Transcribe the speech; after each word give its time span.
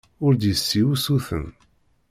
Ur 0.25 0.33
d-yessi 0.35 0.81
usuten. 0.93 1.45